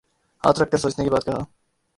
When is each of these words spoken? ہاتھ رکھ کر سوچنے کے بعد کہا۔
ہاتھ 0.43 0.59
رکھ 0.59 0.71
کر 0.71 0.77
سوچنے 0.77 1.03
کے 1.03 1.09
بعد 1.09 1.25
کہا۔ 1.25 1.43